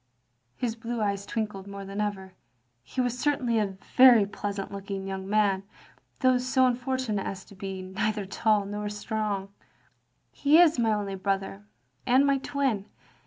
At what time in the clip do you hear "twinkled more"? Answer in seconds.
1.27-1.85